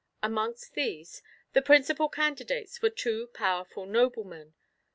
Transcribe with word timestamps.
Amongst 0.23 0.73
these, 0.73 1.21
the 1.53 1.61
principal 1.61 2.09
candidates, 2.09 2.81
were 2.81 2.89
two 2.89 3.27
powerful 3.35 3.85
noblemen. 3.85 4.55